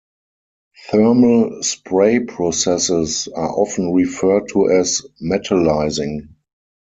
Thermal 0.89 1.61
spray 1.61 2.21
processes 2.21 3.27
are 3.35 3.51
often 3.51 3.91
referred 3.93 4.49
to 4.49 4.67
as 4.71 5.05
metallizing. 5.21 6.29